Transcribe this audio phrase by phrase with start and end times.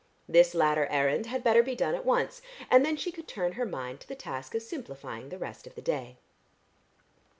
[0.27, 3.67] This latter errand had better be done at once, and then she could turn her
[3.67, 6.17] mind to the task of simplifying the rest of the day.